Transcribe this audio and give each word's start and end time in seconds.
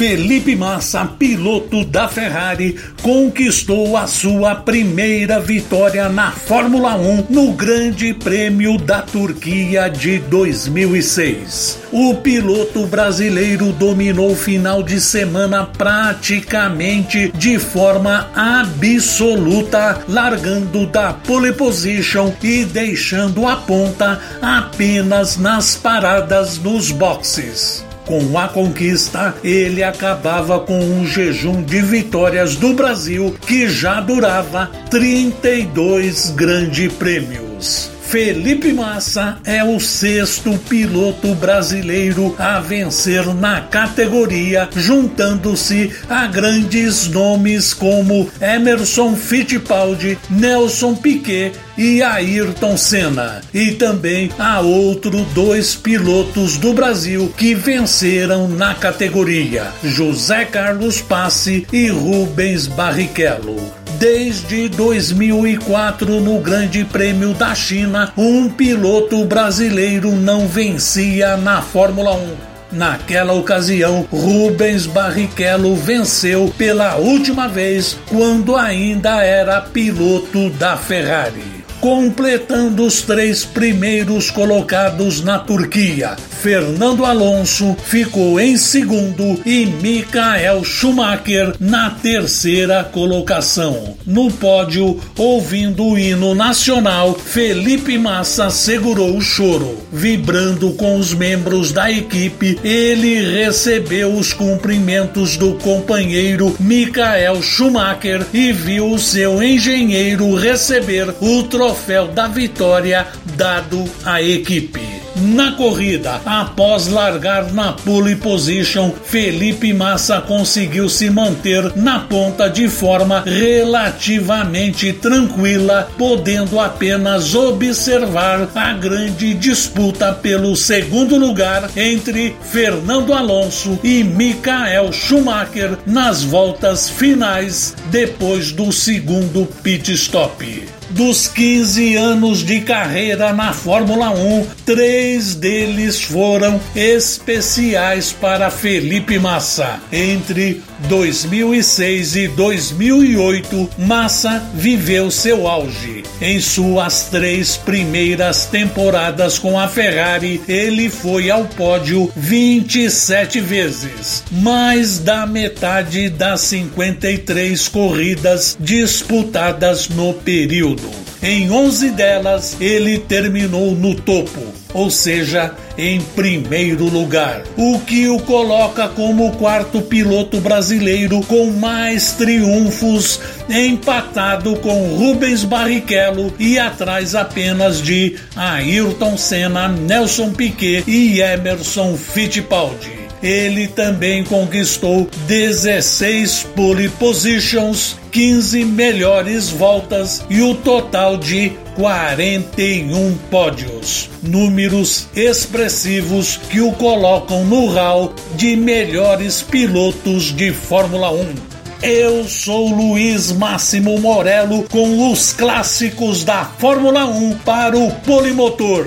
Felipe 0.00 0.56
Massa, 0.56 1.04
piloto 1.04 1.84
da 1.84 2.08
Ferrari, 2.08 2.74
conquistou 3.02 3.98
a 3.98 4.06
sua 4.06 4.54
primeira 4.54 5.38
vitória 5.38 6.08
na 6.08 6.32
Fórmula 6.32 6.96
1 6.96 7.26
no 7.28 7.52
Grande 7.52 8.14
Prêmio 8.14 8.78
da 8.78 9.02
Turquia 9.02 9.90
de 9.90 10.18
2006. 10.20 11.80
O 11.92 12.14
piloto 12.14 12.86
brasileiro 12.86 13.74
dominou 13.74 14.32
o 14.32 14.36
final 14.36 14.82
de 14.82 14.98
semana 15.02 15.66
praticamente 15.66 17.30
de 17.36 17.58
forma 17.58 18.30
absoluta, 18.34 20.02
largando 20.08 20.86
da 20.86 21.12
pole 21.12 21.52
position 21.52 22.32
e 22.42 22.64
deixando 22.64 23.46
a 23.46 23.56
ponta 23.56 24.18
apenas 24.40 25.36
nas 25.36 25.76
paradas 25.76 26.56
nos 26.56 26.90
boxes. 26.90 27.89
Com 28.06 28.38
a 28.38 28.48
conquista, 28.48 29.34
ele 29.44 29.82
acabava 29.82 30.60
com 30.60 30.78
um 30.78 31.06
jejum 31.06 31.62
de 31.62 31.80
vitórias 31.80 32.56
do 32.56 32.72
Brasil 32.72 33.36
que 33.46 33.68
já 33.68 34.00
durava 34.00 34.70
32 34.90 36.30
grandes 36.30 36.92
prêmios. 36.92 37.99
Felipe 38.10 38.72
Massa 38.72 39.38
é 39.44 39.62
o 39.62 39.78
sexto 39.78 40.58
piloto 40.68 41.32
brasileiro 41.36 42.34
a 42.40 42.58
vencer 42.58 43.24
na 43.36 43.60
categoria, 43.60 44.68
juntando-se 44.74 45.92
a 46.08 46.26
grandes 46.26 47.06
nomes 47.06 47.72
como 47.72 48.28
Emerson 48.40 49.14
Fittipaldi, 49.14 50.18
Nelson 50.28 50.96
Piquet 50.96 51.52
e 51.78 52.02
Ayrton 52.02 52.76
Senna, 52.76 53.42
e 53.54 53.70
também 53.70 54.28
a 54.36 54.58
outros 54.58 55.24
dois 55.28 55.76
pilotos 55.76 56.56
do 56.56 56.72
Brasil 56.72 57.32
que 57.36 57.54
venceram 57.54 58.48
na 58.48 58.74
categoria, 58.74 59.68
José 59.84 60.44
Carlos 60.46 61.00
Passe 61.00 61.64
e 61.72 61.86
Rubens 61.86 62.66
Barrichello. 62.66 63.79
Desde 64.00 64.66
2004, 64.70 66.22
no 66.22 66.40
Grande 66.40 66.86
Prêmio 66.86 67.34
da 67.34 67.54
China, 67.54 68.10
um 68.16 68.48
piloto 68.48 69.22
brasileiro 69.26 70.12
não 70.12 70.48
vencia 70.48 71.36
na 71.36 71.60
Fórmula 71.60 72.14
1. 72.14 72.34
Naquela 72.72 73.34
ocasião, 73.34 74.08
Rubens 74.10 74.86
Barrichello 74.86 75.76
venceu 75.76 76.50
pela 76.56 76.96
última 76.96 77.46
vez 77.46 77.98
quando 78.08 78.56
ainda 78.56 79.22
era 79.22 79.60
piloto 79.60 80.48
da 80.48 80.78
Ferrari 80.78 81.59
completando 81.80 82.84
os 82.84 83.00
três 83.00 83.44
primeiros 83.44 84.30
colocados 84.30 85.22
na 85.22 85.38
Turquia. 85.38 86.16
Fernando 86.42 87.04
Alonso 87.04 87.76
ficou 87.84 88.40
em 88.40 88.56
segundo 88.56 89.40
e 89.44 89.66
Michael 89.66 90.64
Schumacher 90.64 91.54
na 91.58 91.90
terceira 91.90 92.82
colocação. 92.84 93.94
No 94.06 94.30
pódio, 94.30 94.98
ouvindo 95.18 95.84
o 95.84 95.98
hino 95.98 96.34
nacional, 96.34 97.14
Felipe 97.14 97.98
Massa 97.98 98.48
segurou 98.50 99.16
o 99.16 99.20
choro. 99.20 99.78
Vibrando 99.92 100.72
com 100.72 100.96
os 100.96 101.12
membros 101.12 101.72
da 101.72 101.90
equipe, 101.90 102.58
ele 102.64 103.20
recebeu 103.36 104.14
os 104.14 104.32
cumprimentos 104.32 105.36
do 105.36 105.54
companheiro 105.54 106.56
Michael 106.58 107.42
Schumacher 107.42 108.26
e 108.32 108.52
viu 108.52 108.98
seu 108.98 109.42
engenheiro 109.42 110.34
receber 110.34 111.14
o 111.20 111.42
troféu 111.44 111.69
troféu 111.70 112.08
da 112.08 112.26
vitória 112.26 113.06
dado 113.36 113.84
à 114.04 114.20
equipe. 114.20 114.80
Na 115.16 115.52
corrida, 115.52 116.20
após 116.24 116.88
largar 116.88 117.52
na 117.52 117.72
pole 117.72 118.16
position, 118.16 118.90
Felipe 119.04 119.72
Massa 119.72 120.20
conseguiu 120.20 120.88
se 120.88 121.10
manter 121.10 121.76
na 121.76 122.00
ponta 122.00 122.48
de 122.48 122.68
forma 122.68 123.22
relativamente 123.24 124.92
tranquila, 124.94 125.88
podendo 125.96 126.58
apenas 126.58 127.34
observar 127.34 128.48
a 128.54 128.72
grande 128.72 129.34
disputa 129.34 130.12
pelo 130.12 130.56
segundo 130.56 131.16
lugar 131.16 131.70
entre 131.76 132.34
Fernando 132.42 133.12
Alonso 133.12 133.78
e 133.84 134.02
Michael 134.02 134.92
Schumacher 134.92 135.78
nas 135.86 136.22
voltas 136.24 136.88
finais 136.88 137.76
depois 137.90 138.50
do 138.52 138.72
segundo 138.72 139.46
pit 139.62 139.92
stop 139.92 140.79
dos 140.90 141.28
15 141.28 141.94
anos 141.94 142.44
de 142.44 142.60
carreira 142.60 143.32
na 143.32 143.52
Fórmula 143.52 144.10
1, 144.10 144.46
três 144.64 145.34
deles 145.34 146.00
foram 146.02 146.60
especiais 146.74 148.12
para 148.12 148.50
Felipe 148.50 149.18
Massa. 149.18 149.80
Entre 149.92 150.62
2006 150.88 152.16
e 152.16 152.28
2008, 152.28 153.70
Massa 153.78 154.42
viveu 154.54 155.10
seu 155.10 155.46
auge. 155.46 156.02
Em 156.20 156.38
suas 156.38 157.04
três 157.04 157.56
primeiras 157.56 158.44
temporadas 158.46 159.38
com 159.38 159.58
a 159.58 159.66
Ferrari, 159.68 160.40
ele 160.46 160.90
foi 160.90 161.30
ao 161.30 161.44
pódio 161.46 162.12
27 162.14 163.40
vezes, 163.40 164.22
mais 164.30 164.98
da 164.98 165.26
metade 165.26 166.10
das 166.10 166.42
53 166.42 167.68
corridas 167.68 168.56
disputadas 168.60 169.88
no 169.88 170.12
período. 170.12 170.90
Em 171.22 171.50
11 171.50 171.90
delas, 171.90 172.56
ele 172.60 172.98
terminou 172.98 173.74
no 173.74 173.94
topo, 173.94 174.59
ou 174.72 174.90
seja, 174.90 175.54
em 175.76 176.00
primeiro 176.00 176.84
lugar, 176.84 177.42
o 177.56 177.78
que 177.80 178.08
o 178.08 178.18
coloca 178.20 178.88
como 178.88 179.28
o 179.28 179.32
quarto 179.32 179.80
piloto 179.80 180.40
brasileiro 180.40 181.20
com 181.22 181.50
mais 181.50 182.12
triunfos, 182.12 183.20
empatado 183.48 184.56
com 184.56 184.96
Rubens 184.96 185.44
Barrichello 185.44 186.32
e 186.38 186.58
atrás 186.58 187.14
apenas 187.14 187.80
de 187.80 188.16
Ayrton 188.36 189.16
Senna, 189.16 189.68
Nelson 189.68 190.32
Piquet 190.32 190.84
e 190.86 191.20
Emerson 191.20 191.96
Fittipaldi 191.96 192.99
ele 193.22 193.68
também 193.68 194.24
conquistou 194.24 195.08
16 195.26 196.46
pole 196.56 196.88
positions, 196.88 197.96
15 198.10 198.64
melhores 198.64 199.50
voltas 199.50 200.24
e 200.30 200.40
o 200.40 200.54
total 200.54 201.16
de 201.16 201.52
41 201.76 203.16
pódios. 203.30 204.08
Números 204.22 205.06
expressivos 205.14 206.38
que 206.48 206.60
o 206.60 206.72
colocam 206.72 207.44
no 207.44 207.66
hall 207.66 208.14
de 208.34 208.56
melhores 208.56 209.42
pilotos 209.42 210.34
de 210.34 210.52
Fórmula 210.52 211.12
1. 211.12 211.50
Eu 211.82 212.24
sou 212.24 212.68
Luiz 212.68 213.32
Máximo 213.32 213.98
Morello 213.98 214.64
com 214.64 215.10
os 215.10 215.32
clássicos 215.32 216.24
da 216.24 216.44
Fórmula 216.44 217.06
1 217.06 217.38
para 217.38 217.78
o 217.78 217.90
Polimotor. 217.90 218.86